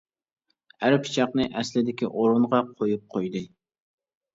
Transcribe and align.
ئەر 0.87 0.97
پىچاقنى 1.03 1.47
ئەسلىدىكى 1.59 2.13
ئورۇنغا 2.15 2.67
قويۇپ 2.77 3.09
قويدى. 3.17 3.49